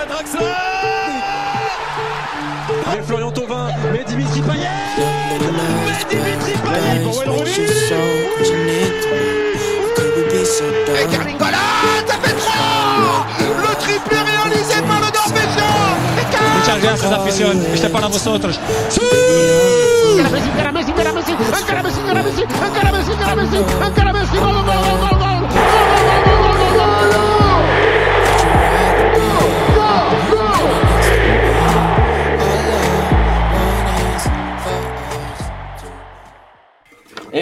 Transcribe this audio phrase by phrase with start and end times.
[0.00, 0.40] à Draxler
[2.92, 7.32] Mais Florian Thauvin, mais Dimitri Payet Mais Dimitri Payet pour Wayne
[10.88, 11.56] Et Carlingola,
[12.06, 15.74] ça fait 3 Le triplé réalisé par le Norvégien
[16.58, 17.54] Muchas gracias, afición.
[17.72, 18.58] Este es para vosotros.
[20.12, 22.00] Encara Messi, encara Messi, encara Messi, encara Messi,
[23.84, 25.25] encara Messi,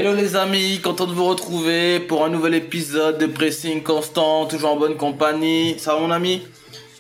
[0.05, 4.73] Hello les amis, content de vous retrouver pour un nouvel épisode de Pressing Constant, toujours
[4.73, 5.79] en bonne compagnie.
[5.79, 6.47] Ça va mon ami?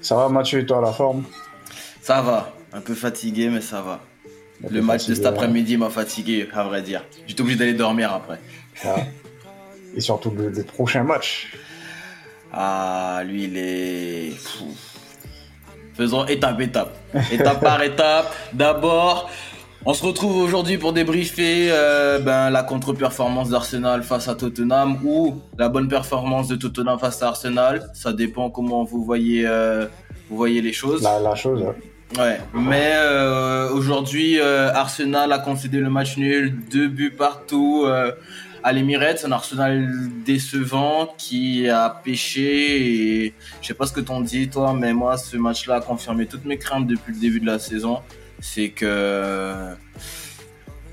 [0.00, 1.24] Ça va Mathieu et toi la forme?
[2.00, 4.00] Ça va, un peu fatigué mais ça va.
[4.66, 7.04] Un Le match de cet après-midi m'a fatigué, à vrai dire.
[7.26, 8.40] J'étais obligé d'aller dormir après.
[8.82, 8.96] Ah.
[9.94, 11.52] Et surtout le, le prochain match.
[12.54, 14.32] Ah, lui il est...
[15.94, 16.96] Faisons étape, étape.
[17.30, 18.34] Étape par étape.
[18.54, 19.28] D'abord,
[19.86, 25.40] on se retrouve aujourd'hui pour débriefer euh, ben, la contre-performance d'Arsenal face à Tottenham ou
[25.58, 27.90] la bonne performance de Tottenham face à Arsenal.
[27.92, 29.86] Ça dépend comment vous voyez, euh,
[30.30, 31.02] vous voyez les choses.
[31.02, 31.64] La, la chose.
[32.18, 37.86] Ouais, mais euh, aujourd'hui, Arsenal a concédé le match nul, deux buts partout
[38.62, 39.90] à l'Emirates, un Arsenal
[40.24, 43.24] décevant qui a pêché.
[43.24, 46.26] Et je sais pas ce que t'en dis toi, mais moi, ce match-là a confirmé
[46.26, 47.98] toutes mes craintes depuis le début de la saison.
[48.46, 49.74] C'est que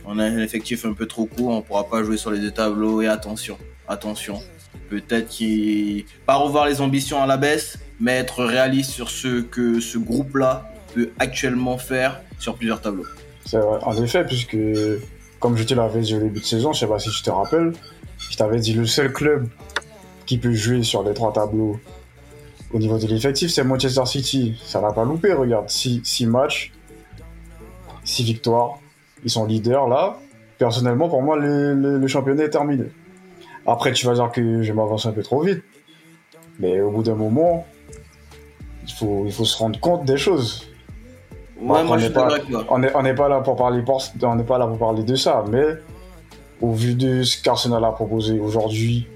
[0.06, 2.52] on a un effectif un peu trop court, on pourra pas jouer sur les deux
[2.52, 3.02] tableaux.
[3.02, 3.58] Et attention,
[3.90, 4.42] attention,
[4.90, 9.82] peut-être qu'il pas revoir les ambitions à la baisse, mais être réaliste sur ce que
[9.82, 13.06] ce groupe-là peut actuellement faire sur plusieurs tableaux.
[13.46, 13.80] C'est vrai.
[13.84, 14.58] En effet, puisque
[15.40, 17.30] comme je te l'avais dit au début de saison, je sais pas si tu te
[17.30, 17.74] rappelles,
[18.18, 19.50] je t'avais dit le seul club
[20.26, 21.80] qui peut jouer sur les trois tableaux
[22.74, 24.56] au niveau de l'effectif, c'est Manchester City.
[24.66, 25.70] Ça n'a pas loupé, regarde.
[25.70, 26.72] 6 matchs,
[28.12, 28.80] 6 victoires.
[29.24, 30.18] Ils sont leaders là.
[30.58, 32.86] Personnellement, pour moi, le, le- le championnat est terminé.
[33.66, 35.64] Après, tu vas dire que je m'avance un peu trop vite.
[36.60, 37.66] Mais au bout d'un moment,
[38.88, 40.68] il faut, il faut se rendre compte des choses.
[41.60, 42.14] Ouais, Après, moi on je n'est
[42.44, 44.78] suis pas- on n'est on pas là pour parler pour- on n'est pas là pour
[44.78, 45.66] parler de ça, mais
[46.60, 49.08] au vu de ce qu'Arsenal a proposé aujourd'hui,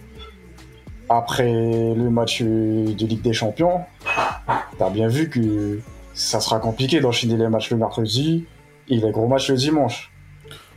[1.10, 3.82] après le match de Ligue des Champions,
[4.80, 5.80] t'as bien vu que
[6.14, 8.46] ça sera compliqué d'enchaîner les matchs le mercredi
[8.90, 10.12] et les gros matchs le dimanche.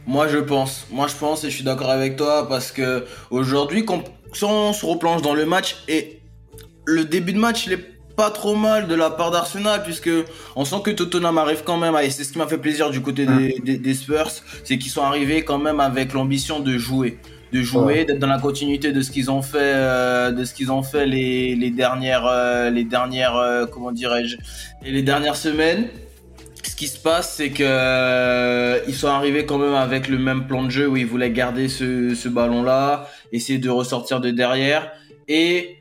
[0.06, 3.84] Moi je pense, moi je pense et je suis d'accord avec toi parce que aujourd'hui
[4.32, 6.20] si on se replonge dans le match et
[6.86, 7.84] le début de match il est
[8.16, 10.10] pas trop mal de la part d'Arsenal puisque
[10.56, 12.90] on sent que Tottenham arrive quand même à- et c'est ce qui m'a fait plaisir
[12.90, 14.30] du côté des, des, des Spurs
[14.64, 17.18] c'est qu'ils sont arrivés quand même avec l'ambition de jouer
[17.52, 18.04] de jouer Ouais.
[18.06, 21.06] d'être dans la continuité de ce qu'ils ont fait euh, de ce qu'ils ont fait
[21.06, 24.36] les, les dernières euh, les dernières euh, comment dirais-je
[24.82, 25.88] les dernières semaines
[26.68, 30.46] ce qui se passe, c'est que euh, ils sont arrivés quand même avec le même
[30.46, 34.90] plan de jeu où ils voulaient garder ce, ce ballon-là, essayer de ressortir de derrière.
[35.28, 35.76] Et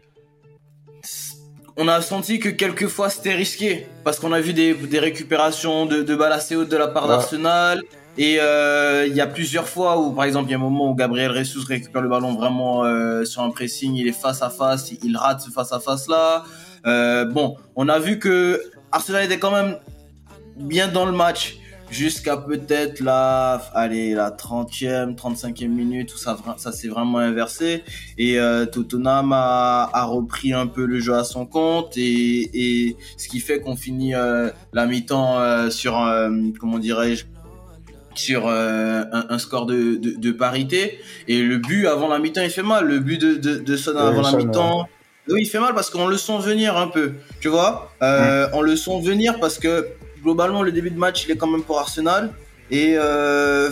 [1.77, 6.01] on a senti que quelquefois c'était risqué parce qu'on a vu des, des récupérations de,
[6.01, 7.09] de balles assez hautes de la part Ouais.
[7.09, 7.81] d'Arsenal.
[8.19, 10.89] Et euh, il y a plusieurs fois où, par exemple, il y a un moment
[10.89, 14.49] où Gabriel Jesus récupère le ballon vraiment euh, sur un pressing, il est face à
[14.49, 16.43] face, il rate ce face à face là.
[16.87, 18.59] Euh, bon, on a vu que
[18.91, 19.77] Arsenal était quand même
[20.57, 21.57] bien dans le match
[21.89, 27.83] jusqu'à peut-être la allez la 30e 35e minute où ça ça s'est vraiment inversé.
[28.17, 32.49] Et euh, Tottenham a, a repris un peu le jeu à son compte et,
[32.87, 36.29] et ce qui fait qu'on finit euh, la mi-temps euh, sur euh,
[36.59, 37.25] comment dirais-je
[38.15, 40.97] sur un, un score de, de, de parité.
[41.27, 42.85] Et le but avant la mi-temps il fait mal.
[42.85, 44.87] Le but de, de, de Son avant la mi-temps
[45.29, 47.91] oui, il fait mal parce qu'on le sent venir un peu, tu vois.
[48.01, 49.87] Euh, On le sent venir parce que
[50.23, 52.33] globalement le début de match il est quand même pour Arsenal
[52.69, 53.71] et euh,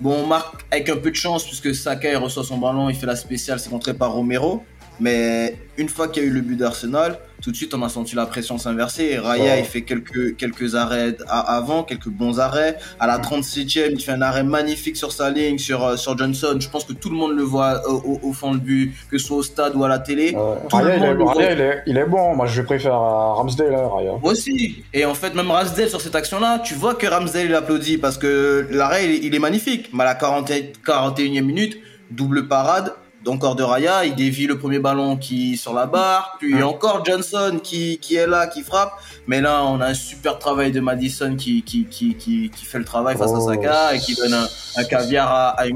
[0.00, 3.06] bon on marque avec un peu de chance puisque Saka reçoit son ballon, il fait
[3.06, 4.64] la spéciale, c'est contré par Romero.
[5.00, 7.88] Mais une fois qu'il y a eu le but d'Arsenal, tout de suite on a
[7.88, 9.16] senti la pression s'inverser.
[9.16, 12.76] Raya il fait quelques quelques arrêts à- avant, quelques bons arrêts.
[12.98, 16.56] À la 37e, il fait un arrêt magnifique sur sa ligne, sur euh, sur Johnson.
[16.60, 19.16] Je pense que tout le monde le voit au, au- au fond du but, que
[19.16, 20.34] ce soit au stade ou à la télé.
[20.70, 24.12] Raya, il, est, Raya, il, est, il est bon, moi je préfère Ramsdale, hein, Raya.
[24.22, 24.84] Moi aussi.
[24.92, 28.18] Et en fait, même Ramsdale sur cette action-là, tu vois que Ramsdale il applaudit parce
[28.18, 29.88] que l'arrêt il, est- il est magnifique.
[29.94, 30.50] Mais à la 40,
[30.86, 31.78] 41e minute,
[32.10, 32.92] double parade.
[33.26, 37.60] Encore de Raya, il dévie le premier ballon qui sur la barre, puis encore Johnson
[37.62, 38.94] qui, qui est là, qui frappe.
[39.26, 42.78] Mais là, on a un super travail de Madison qui, qui, qui, qui, qui fait
[42.78, 43.46] le travail face à Oh.
[43.46, 44.46] Saka et qui donne un,
[44.76, 45.64] un caviar à, à.
[45.64, 45.66] Ah,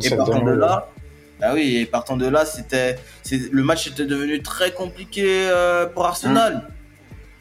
[0.00, 0.88] et partant de là,
[1.42, 5.86] ah oui, et partant de là, c'était, c'est, le match était devenu très compliqué euh,
[5.86, 6.68] pour Arsenal.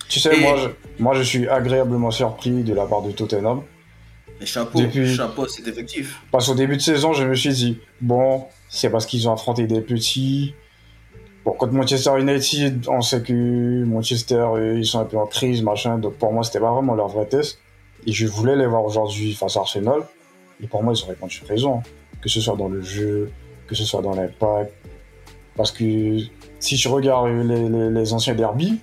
[0.09, 3.61] Tu sais, Et- moi, je, moi, je suis agréablement surpris de la part de Tottenham.
[4.39, 6.21] Mais chapeau, Depuis- chapeau, c'est effectif.
[6.31, 9.67] Parce qu'au début de saison, je me suis dit, bon, c'est parce qu'ils ont affronté
[9.67, 10.53] des petits.
[11.45, 15.61] Bon, contre Manchester United, on sait que Manchester, euh, ils sont un peu en crise,
[15.63, 15.97] machin.
[15.97, 17.59] Donc pour moi, c'était pas vraiment leur vrai test.
[18.05, 20.01] Et je voulais les voir aujourd'hui face à Arsenal.
[20.61, 21.83] Et pour moi, ils ont répondu présent.
[22.21, 23.31] Que ce soit dans le jeu,
[23.67, 24.73] que ce soit dans l'impact.
[25.55, 26.19] Parce que
[26.59, 28.79] si tu regardes les, les, les anciens derbies,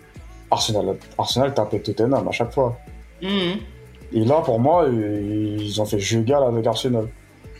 [0.50, 2.78] Arsenal, Arsenal tapait Tottenham à chaque fois.
[3.22, 3.58] Mhm.
[4.12, 7.08] Et là, pour moi, euh, ils ont fait jeu égal avec Arsenal.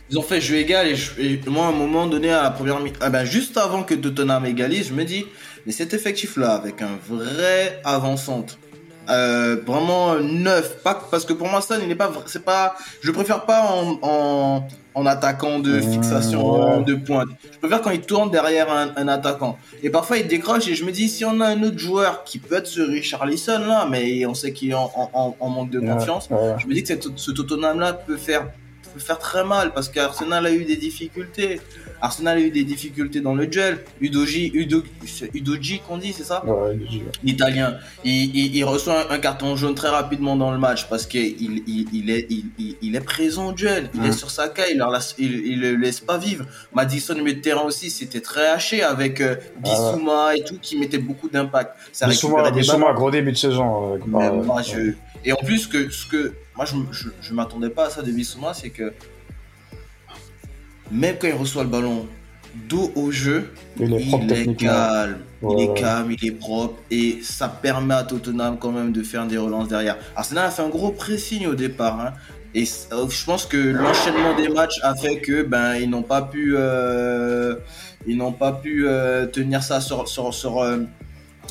[0.09, 2.51] Ils ont fait jeu égal et, je- et moi à un moment donné à la
[2.51, 5.25] première mi ah ben, juste avant que Tottenham égalise, je me dis
[5.65, 8.59] mais cet effectif là avec un vrai avant-centre
[9.09, 13.11] euh, vraiment neuf pas parce que pour moi Son il n'est pas c'est pas je
[13.11, 17.29] préfère pas en, en, en attaquant de Mmh, fixation de pointe.
[17.53, 19.59] Je préfère quand il tourne derrière un, un attaquant.
[19.83, 22.39] Et parfois il décroche et je me dis si on a un autre joueur qui
[22.39, 24.91] peut être ce Richarlison là mais on sait qu'il est en,
[25.39, 28.49] en- manque de confiance je me dis que ce Tottenham-là peut faire,
[28.95, 31.61] peut faire très mal parce qu'Arsenal a eu des difficultés.
[32.01, 33.83] Arsenal a eu des difficultés dans le duel.
[34.01, 34.83] Udoji, Udo,
[35.33, 36.77] Udoji qu'on dit, c'est ça Ouais,
[37.23, 37.77] L'italien.
[38.03, 41.63] Il, il- il reçoit un, carton jaune très rapidement dans le match parce qu'il
[41.93, 43.89] il, est, il, présent au duel.
[43.93, 44.79] Il est sur sa caille,
[45.17, 46.45] il, il le laisse pas vivre.
[46.73, 50.97] Madison, milieu de terrain aussi, c'était très haché avec euh, Bissouma et tout qui mettait
[50.97, 51.75] beaucoup d'impact.
[51.91, 53.95] Ça Bissouma, Bissouma, gros début de saison.
[53.95, 54.63] euh, bah, ouais.
[54.63, 54.93] je...
[55.25, 58.11] Et en plus, que, ce que moi, je, je, je m'attendais pas à ça de
[58.11, 58.93] Bissouma, c'est que
[60.91, 62.07] même quand il reçoit le ballon
[62.69, 65.17] dos au jeu, Il est il est calme.
[65.41, 69.25] Il est calme, il est propre et ça permet à Tottenham quand même de faire
[69.27, 69.97] des relances derrière.
[70.15, 71.99] Arsenal a fait un gros pressing au départ.
[71.99, 72.13] hein.
[72.53, 72.63] Et
[72.93, 76.55] euh, je pense que l'enchaînement des matchs a fait que ben ils n'ont pas pu
[76.55, 77.55] euh,
[78.07, 80.77] ils n'ont pas pu euh, tenir ça sur sur sur euh,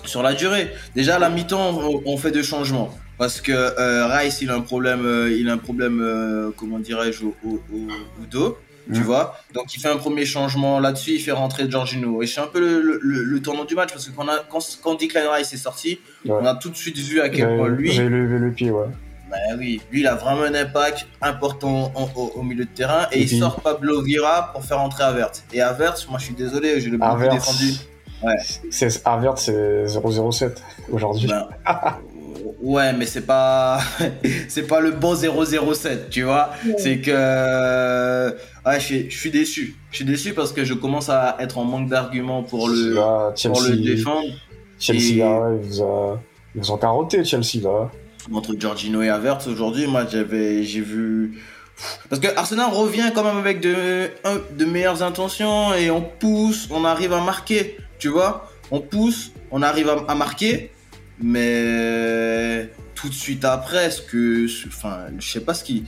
[0.06, 0.72] sur la durée.
[0.94, 4.54] Déjà à la mi-temps on, on fait deux changements parce que euh, Rice il a
[4.54, 8.58] un problème euh, il a un problème euh, comment dirais-je au, au, au- au dos
[8.92, 9.04] tu Mhm.
[9.06, 12.46] vois donc il fait un premier changement là-dessus il fait rentrer Jorginho et c'est un
[12.46, 15.32] peu le, le, le- le tournant du match parce que quand, a, quand, quand Declan
[15.32, 16.32] Rice est sorti Ouais.
[16.40, 18.86] on a tout de suite vu à quel point lui le pied, ouais.
[19.30, 23.06] bah oui, lui il a vraiment un impact important en- au, au milieu de terrain
[23.10, 25.30] et, Et il puis- sort Pablo Vira pour faire entrer Avert.
[25.54, 27.72] Et Avert, moi je suis désolé, je l'ai beaucoup défendu.
[28.22, 28.34] Ouais.
[28.70, 31.28] c'est Avert, c'est 007 aujourd'hui.
[31.28, 31.48] Ben,
[32.64, 33.78] ouais, mais c'est pas
[34.48, 36.50] c'est pas le bon 007, tu vois.
[36.78, 38.30] C'est que
[38.66, 39.76] ouais, je suis, je suis déçu.
[39.90, 43.32] Je suis déçu parce que je commence à être en manque d'arguments pour le Là,
[43.48, 44.28] pour le Chelsea, défendre
[44.78, 46.20] Chelsea Et- là, ils vous a-
[46.54, 47.90] ils vous ont carotté, Chelsea là.
[48.32, 51.42] entre Giorgino et Havertz aujourd'hui moi j'avais j'ai vu
[52.08, 53.74] parce que Arsenal revient quand même avec de
[54.24, 59.32] un- de meilleures intentions et on pousse on arrive à marquer tu vois on pousse
[59.50, 60.70] on arrive à, à marquer
[61.20, 65.84] mais tout de suite après ce que enfin je sais pas ce qui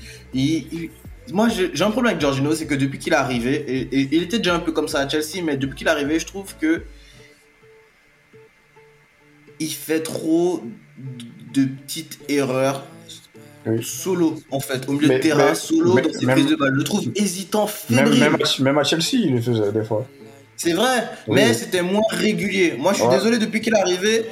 [1.33, 4.23] moi j'ai un problème avec Giorgino c'est que depuis qu'il est arrivé et, et- il
[4.23, 6.55] était déjà un peu comme ça à Chelsea mais depuis qu'il est arrivé je trouve
[6.61, 6.83] que
[9.59, 10.63] il fait trop
[11.55, 12.85] de petites erreurs
[13.67, 13.83] Oui.
[13.83, 16.55] solo en fait au milieu Mais- de terrain mais- solo mais- dans ses prises de
[16.57, 19.73] balle je le trouve hésitant Même, fébrile même, à, même à Chelsea, il le faisait
[19.73, 20.07] des fois.
[20.57, 21.35] c'est vrai Oui.
[21.37, 23.17] mais c'était moins régulier moi je suis Ouais.
[23.17, 24.25] désolé depuis qu'il est arrivé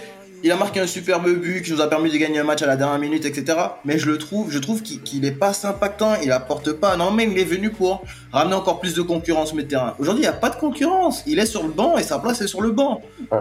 [0.44, 2.66] il a marqué un superbe but qui nous a permis de gagner un match à
[2.66, 3.56] la dernière minute etc
[3.86, 6.96] mais je le trouve je trouve qu'il qu'il est pas assez impactant il apporte pas.
[6.96, 9.94] Non mais il est venu pour ramener encore plus de concurrence au terrain.
[9.98, 11.22] Aujourd'hui il n'y a pas de concurrence.
[11.26, 13.00] Il est sur le banc et sa place est sur le banc.
[13.32, 13.38] Ouais.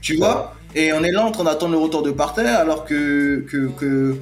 [0.00, 0.54] tu vois?
[0.76, 4.16] Et on est là en train d'attendre le retour de Partey alors que que, que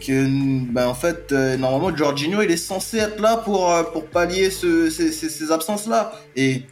[0.00, 4.06] que ben en fait euh, normalement Jorginho il est censé être là pour euh, pour
[4.06, 6.62] pallier ce, ces, ces, ces absences là et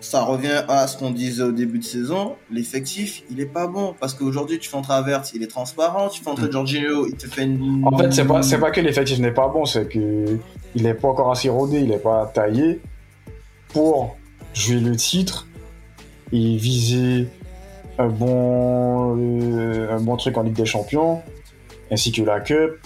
[0.00, 3.94] ça revient à ce qu'on disait au début de saison l'effectif il est pas bon
[4.00, 7.26] parce qu'aujourd'hui tu fais entrer Avert il est transparent tu fais entrer Jorginho il te
[7.26, 10.38] fait une En fait, c'est pas, c'est pas que l'effectif n'est pas bon, c'est que
[10.74, 12.80] il est pas encore assez rodé, il est pas taillé
[13.68, 14.16] pour
[14.54, 15.46] jouer le titre
[16.32, 17.28] et viser
[17.98, 21.22] un bon, euh, un bon truc en Ligue des Champions,
[21.90, 22.78] ainsi que la Cup.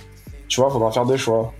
[0.48, 1.52] Tu vois, faudra faire des choix.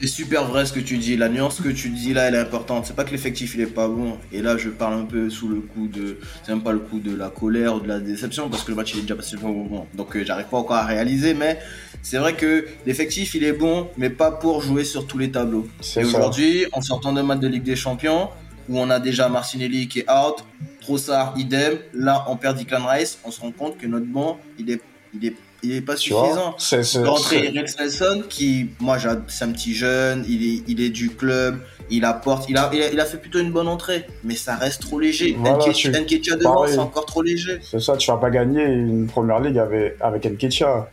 [0.00, 1.18] C'est super vrai ce que tu dis.
[1.18, 2.86] La nuance que tu dis là, elle est importante.
[2.86, 4.16] C'est pas que l'effectif il est pas bon.
[4.32, 6.16] Et là, je parle un peu sous le coup de.
[6.42, 8.76] C'est même pas le coup de la colère ou de la déception parce que le
[8.76, 9.86] match il est déjà passé bon moment.
[9.92, 11.34] Donc euh, j'arrive pas encore à réaliser.
[11.34, 11.58] Mais
[12.00, 15.68] c'est vrai que l'effectif il est bon, mais pas pour jouer sur tous les tableaux.
[15.96, 18.30] Et aujourd'hui, en sortant d'un match de Ligue des Champions
[18.70, 20.44] où on a déjà Martinelli qui est out,
[20.80, 21.76] Trossard idem.
[21.92, 23.18] Là, on perd Declan Rice.
[23.24, 24.80] On se rend compte que notre banc il est
[25.12, 26.54] il est il est pas Tu suffisant.
[26.58, 28.98] C'est Rentrer Rex Nelson, qui, moi,
[29.28, 32.82] c'est un petit jeune, il est, il est du club, il apporte, il a, il
[32.82, 35.36] a, il a fait plutôt une bonne entrée, mais ça reste trop léger.
[35.38, 37.58] Voilà, Nketiah tu- devant, c'est encore trop léger.
[37.62, 40.88] C'est ça, tu vas pas gagner une première ligue avec, avec Nketiah.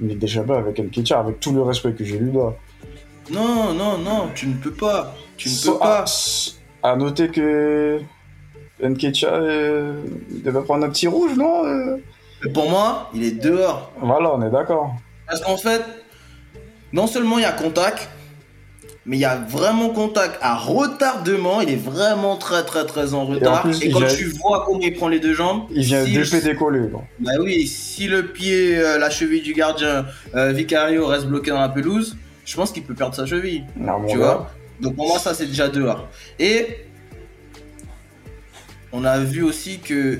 [0.00, 2.56] Une ligue des champions avec Nketiah, avec tout le respect que je lui dois.
[3.30, 5.14] Non, non, non, tu ne peux pas.
[5.38, 6.00] Tu ne So- peux pas.
[6.00, 7.98] À, s- à noter que
[8.82, 9.94] Nketiah euh,
[10.44, 11.96] devait prendre un petit rouge, non euh?
[12.44, 13.92] Mais Pour moi, il est dehors.
[14.00, 14.94] Voilà, on est d'accord.
[15.26, 15.82] Parce qu'en fait,
[16.92, 18.08] non seulement il y a contact,
[19.06, 21.60] mais il y a vraiment contact à retardement.
[21.60, 23.62] Il est vraiment très, très, très en retard.
[23.62, 26.12] plus, Et, quand vient- tu vois comment il prend les deux jambes, Il vient si-
[26.12, 26.80] d'épée décoller.
[26.88, 27.02] Bon.
[27.20, 31.60] Bah oui, si le pied, euh, la cheville du gardien euh, Vicario reste bloqué dans
[31.60, 33.64] la pelouse, je pense qu'il peut perdre sa cheville.
[33.76, 34.24] Mon tu gars.
[34.24, 34.50] vois?
[34.80, 36.06] Donc pour moi, ça c'est déjà dehors.
[36.38, 36.66] Et
[38.92, 40.18] on a vu aussi que,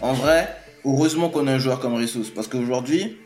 [0.00, 0.48] en vrai,
[0.84, 2.30] heureusement qu'on a un joueur comme Ressus.
[2.34, 3.16] Parce qu'aujourd'hui,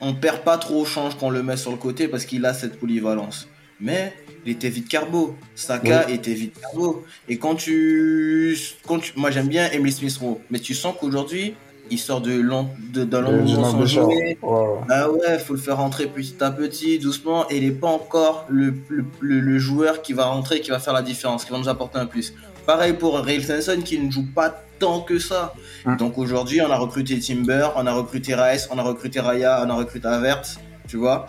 [0.00, 2.44] on perd pas trop au change quand on le met sur le côté parce qu'il
[2.46, 3.48] a cette polyvalence.
[3.80, 4.12] Mais
[4.44, 5.36] il était vite carbo.
[5.54, 7.04] Saka était vite carbo.
[7.28, 8.56] Et quand tu.
[8.86, 9.12] Quand tu...
[9.16, 10.40] Moi j'aime bien Emily Smith Rowe.
[10.50, 11.54] Mais tu sens qu'aujourd'hui,
[11.90, 12.68] il sort de de- long
[13.32, 14.38] moment Jonathan sans jouer.
[14.88, 18.44] Bah ouais, faut le faire rentrer petit à petit, doucement, et il n'est pas encore
[18.48, 21.58] le, le, le- le joueur qui va rentrer, qui va faire la différence, qui va
[21.58, 22.34] nous apporter un plus.
[22.66, 25.54] Pareil pour Svensson qui ne joue pas tant que ça.
[25.84, 25.96] Mm.
[25.96, 29.70] Donc aujourd'hui, on a recruté Timber, on a recruté Rice, on a recruté Raya, on
[29.70, 30.42] a recruté Avert,
[30.88, 31.26] tu vois.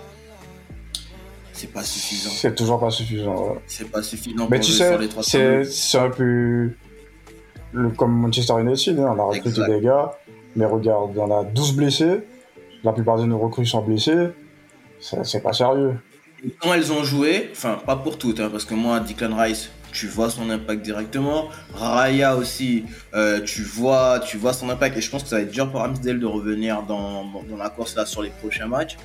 [1.53, 2.29] C'est pas suffisant.
[2.29, 3.50] C'est toujours pas suffisant.
[3.50, 3.60] ouais.
[3.65, 6.72] C'est pas suffisant Mais pour tu sais, c'est c'est un peu
[7.72, 9.00] le, comme Manchester United.
[9.00, 9.72] hein, on a recruté Exact.
[9.72, 10.12] des gars,
[10.56, 12.20] mais regarde, on a 12 blessés.
[12.84, 14.27] La plupart de nos recrues sont blessés.
[15.00, 15.96] C'est c'est pas sérieux.
[16.46, 19.72] Et Quand elles ont joué, enfin pas pour toutes, hein, parce que moi, Declan Rice,
[19.98, 21.50] tu vois son impact directement.
[21.74, 24.96] Raya aussi, euh, tu vois, tu vois son impact.
[24.98, 27.70] Et je pense que ça va être dur pour Ramsdale de revenir dans, dans la
[27.70, 28.98] course là sur les prochains matchs.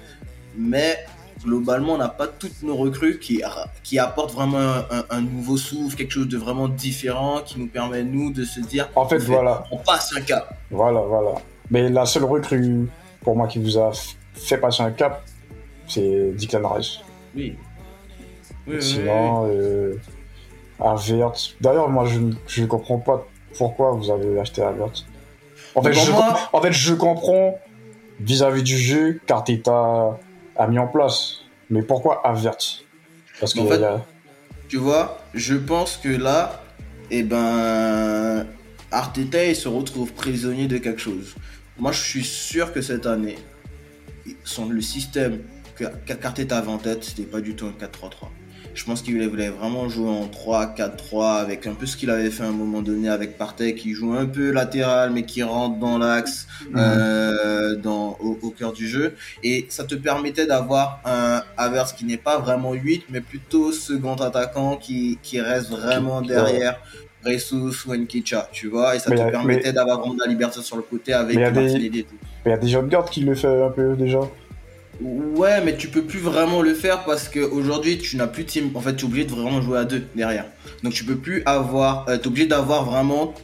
[0.57, 0.99] Mais
[1.45, 3.43] globalement, on n'a pas toutes nos recrues qui,
[3.83, 7.69] qui apportent vraiment un, un- un nouveau souffle, quelque chose de vraiment différent, qui nous
[7.69, 10.57] permet nous de se dire, En fait, on fait- voilà, on passe un cap.
[10.71, 11.33] voilà, voilà.
[11.71, 12.87] Mais la seule recrue
[13.23, 13.91] pour moi qui vous a
[14.35, 15.25] fait passer un cap,
[15.89, 16.99] c'est Declan Rice.
[17.35, 17.57] Oui.
[18.67, 19.95] Oui, oui, Sinon, euh,
[20.81, 21.33] Avert.
[21.61, 22.07] D'ailleurs, moi,
[22.47, 23.27] je ne comprends pas
[23.57, 24.91] pourquoi vous avez acheté Avert.
[25.75, 27.59] En fait, je, moi- com- en fait, je comprends
[28.21, 30.19] vis-à-vis du jeu qu'Arteta
[30.57, 31.39] a mis en place.
[31.71, 32.57] Mais pourquoi Avert
[33.41, 34.05] Parce que En fait, y a-
[34.69, 36.63] Tu vois, je pense que là,
[37.11, 38.47] eh ben,
[38.91, 41.35] Arteta, il se retrouve prisonnier de quelque chose.
[41.79, 43.39] Moi, je suis sûr que cette année,
[44.45, 45.41] son, le système
[45.75, 48.29] que- qu'Arteta avait en tête, c'était pas du tout un 4-3-3.
[48.75, 52.43] Je pense qu'il voulait vraiment jouer en 3-4-3 avec un peu ce qu'il avait fait
[52.43, 55.99] à un moment donné avec Partey qui joue un peu latéral mais qui rentre dans
[55.99, 61.93] l'axe euh, dans, au, au cœur du jeu et ça te permettait d'avoir un Havertz
[61.93, 66.81] qui n'est pas vraiment 8 mais plutôt second attaquant qui, qui reste vraiment derrière
[67.25, 70.21] Ressus ou Nketiah tu vois et ça Mais te a- permettait mais- d'avoir vraiment de
[70.25, 72.17] la liberté sur le côté avec Mais des- Martinelli et tout.
[72.47, 74.21] il y a des jeunes gardes qui le fait un peu déjà.
[75.03, 78.71] Ouais, mais tu peux plus vraiment le faire parce qu'aujourd'hui tu n'as plus de team.
[78.75, 80.47] En fait, tu es obligé de vraiment jouer à deux derrière.
[80.83, 82.09] Donc tu peux plus avoir.
[82.09, 83.35] Euh, tu es obligé d'avoir vraiment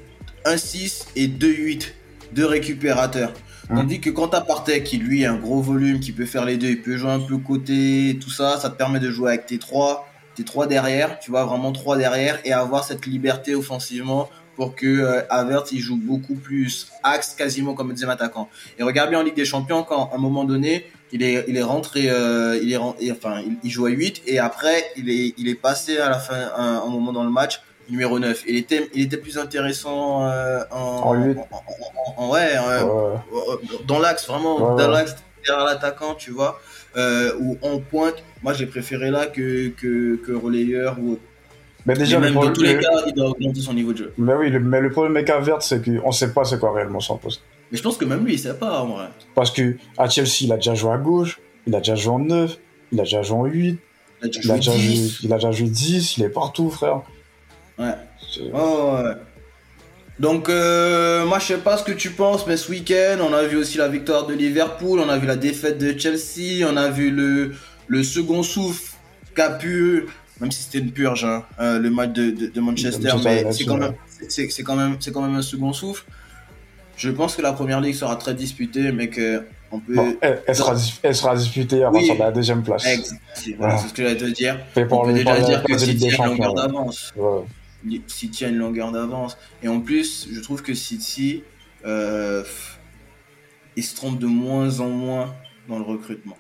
[0.45, 1.95] un 6 et deux 8,
[2.33, 3.33] deux récupérateurs.
[3.71, 3.79] Hum.
[3.79, 6.57] Tandis que quand t'as Partey qui lui a un gros volume, qui peut faire les
[6.57, 9.47] deux, il peut jouer un peu côté, tout ça, ça te permet de jouer avec
[9.47, 14.31] tes trois, tes trois derrière, tu vois vraiment trois derrière et avoir cette liberté offensivement
[14.57, 18.49] pour que euh, Havertz il joue beaucoup plus axe quasiment comme deuxième attaquant.
[18.79, 21.57] Et regarde bien en Ligue des Champions quand à un moment donné il est il
[21.57, 24.85] est rentré euh, il est ren- et, enfin il, il joue à 8 et après
[24.97, 27.61] il est il est passé à la fin un, un moment dans le match
[27.91, 28.43] numéro 9.
[28.47, 31.15] Il était il était plus intéressant euh, en,
[32.17, 33.57] En ouais, euh, Ouais.
[33.87, 36.61] dans l'axe vraiment Ouais, dans l'axe derrière l'attaquant tu vois
[37.41, 41.23] ou en pointe moi j'ai préféré là que que, que relayeur ou autre.
[41.87, 44.13] Mais déjà, le dans tous les le- cas il doit augmenter son niveau de jeu
[44.19, 47.01] mais oui, le, mais le problème avec Avert, c'est qu'on sait pas c'est quoi réellement
[47.01, 47.41] son poste.
[47.71, 50.43] Mais je pense que même lui il sait pas en vrai Parce que à Chelsea,
[50.43, 52.59] il a déjà joué à gauche, il a déjà joué en 9,
[52.93, 53.79] il a déjà joué en 8,
[54.23, 56.25] il a déjà il a joué déjà, joué, 10 il a déjà joué 10, il
[56.25, 57.03] est partout, frère.
[57.79, 57.95] ouais
[58.53, 59.15] Oh, ouais.
[60.19, 63.45] Donc, euh, moi, je sais pas ce que tu penses, mais ce week-end, on a
[63.45, 66.89] vu aussi la victoire de Liverpool, on a vu la défaite de Chelsea, on a
[66.91, 67.55] vu le,
[67.87, 68.97] le second souffle
[69.37, 70.07] qu'a pu,
[70.41, 73.79] même si c'était une purge, hein, euh, le match de, de, de Manchester, mais quand,
[74.65, 76.05] quand même, c'est quand même un second souffle.
[76.99, 79.95] Je pense que la première ligue sera très disputée, mais que on peut.
[79.95, 82.05] Bon, elle, elle sera, elle sera disputée avant Oui.
[82.07, 82.85] sur la deuxième place.
[82.87, 83.81] Ex- c'est, voilà, Ouais.
[83.81, 84.59] c'est ce que j'allais te dire.
[84.75, 87.13] Fait pour on peut le- déjà pour dire pour que City a une longueur d'avance.
[87.17, 88.01] Ouais.
[88.09, 89.39] City a une longueur d'avance.
[89.63, 91.45] Et en plus, je trouve que City,
[91.87, 92.43] euh,
[93.77, 95.35] il se trompe de moins en moins
[95.69, 96.37] dans le recrutement.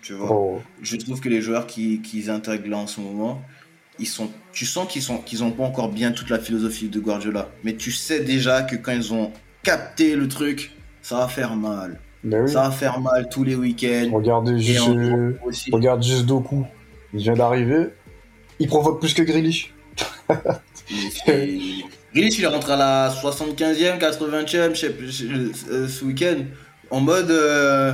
[0.00, 0.30] Tu vois?
[0.32, 3.42] Oh, Je trouve que les joueurs qui, qui intègrent là en ce moment,
[3.98, 7.00] ils sont, tu sens qu'ils sont, qu'ils ont pas encore bien toute la philosophie de
[7.00, 7.50] Guardiola.
[7.64, 10.72] Mais tu sais déjà que quand ils ont capté le truc,
[11.02, 12.00] ça va faire mal.
[12.24, 12.48] oui.
[12.48, 14.10] Ça va faire mal tous les week-ends.
[14.12, 15.38] Regardez Et juste, euh,
[15.72, 16.64] regarde juste Doku.
[17.14, 17.88] Il vient d'arriver.
[18.58, 19.72] Il provoque plus que Grealish.
[21.26, 25.26] Grealish, il est rentré à la 75e, 80e, je sais plus,
[25.70, 26.36] euh, ce week-end,
[26.90, 27.30] en mode.
[27.30, 27.92] euh,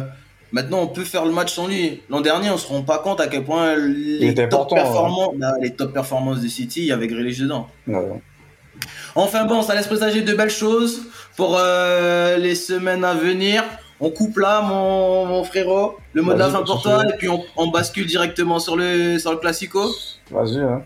[0.53, 2.03] maintenant, on peut faire le match sans lui.
[2.09, 4.75] L'an dernier, on se rend pas compte à quel point les, top, hein.
[4.75, 7.69] performances, bah, les top performances de City, il y avait Grealish dedans.
[7.87, 8.21] Ouais.
[9.15, 11.03] Enfin bon, ça laisse présager de belles choses
[11.37, 13.63] pour euh, les semaines à venir.
[14.01, 17.17] On coupe là, mon, mon frérot, le mot de la Vas-y, fin pour toi, et
[17.17, 19.89] puis on, on bascule directement sur le, sur le Classico.
[20.31, 20.59] Vas-y.
[20.59, 20.83] Hein.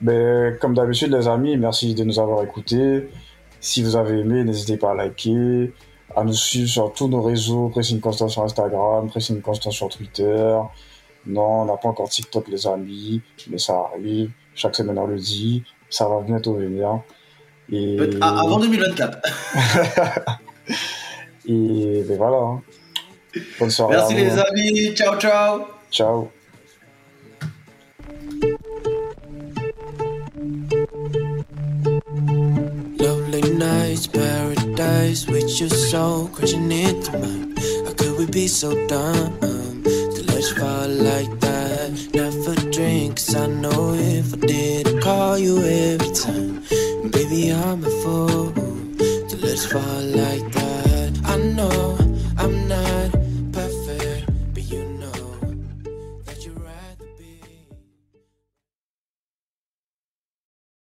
[0.00, 3.08] Ben, comme d'habitude, les amis, merci de nous avoir écoutés.
[3.60, 5.72] Si vous avez aimé, n'hésitez pas à liker,
[6.16, 10.56] à nous suivre sur tous nos réseaux, Pressing Constant sur Instagram, Pressing Constant sur Twitter.
[11.26, 14.30] Non, on n'a pas encore TikTok, les amis, mais ça arrive.
[14.54, 15.62] Chaque semaine, on le dit.
[15.88, 17.00] Ça va bientôt venir.
[17.72, 19.18] Et, ah, avant 2024.
[21.48, 22.36] et ben voilà.
[22.36, 22.62] hein.
[23.58, 23.96] Bonne soirée.
[23.96, 24.44] Merci les hein.
[24.50, 25.62] amis, ciao ciao.
[25.90, 26.30] Ciao.
[32.98, 37.54] Lovely nights, paradise with your soul crashing into mine.
[37.86, 41.90] How could we be so dumb to let you fall like that?
[42.14, 45.81] Never drink, 'cause I know if I did, I'd call you every
[47.32, 47.40] time.
[47.40, 50.51] Baby, I'm a fool to let you fall like